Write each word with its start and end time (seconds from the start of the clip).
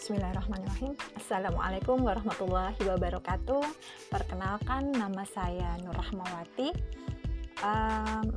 Bismillahirrahmanirrahim 0.00 0.96
Assalamualaikum 1.12 2.00
warahmatullahi 2.00 2.80
wabarakatuh 2.88 3.60
Perkenalkan 4.08 4.96
nama 4.96 5.28
saya 5.28 5.76
Nur 5.84 5.92
Rahmawati 5.92 6.72
um, 7.60 8.32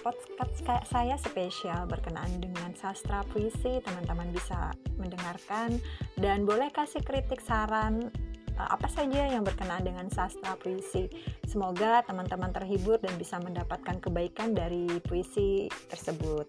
Podcast 0.00 0.88
saya 0.88 1.20
spesial 1.20 1.84
berkenaan 1.92 2.40
dengan 2.40 2.72
sastra 2.72 3.20
puisi 3.28 3.84
Teman-teman 3.84 4.32
bisa 4.32 4.72
mendengarkan 4.96 5.76
Dan 6.16 6.48
boleh 6.48 6.72
kasih 6.72 7.04
kritik 7.04 7.44
saran 7.44 8.08
uh, 8.56 8.68
apa 8.72 8.88
saja 8.88 9.28
yang 9.28 9.44
berkenaan 9.44 9.84
dengan 9.84 10.08
sastra 10.08 10.56
puisi. 10.56 11.10
Semoga 11.44 12.00
teman-teman 12.08 12.48
terhibur 12.48 12.96
dan 12.96 13.12
bisa 13.20 13.36
mendapatkan 13.42 14.00
kebaikan 14.00 14.56
dari 14.56 14.88
puisi 15.04 15.68
tersebut. 15.92 16.48